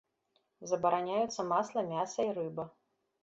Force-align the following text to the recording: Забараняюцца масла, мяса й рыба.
Забараняюцца 0.69 1.45
масла, 1.51 1.85
мяса 1.91 2.19
й 2.27 2.37
рыба. 2.39 2.67